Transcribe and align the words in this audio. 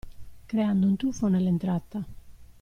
Creando 0.47 0.87
un 0.87 0.97
tuffo 0.97 1.27
nell'entrata. 1.27 2.03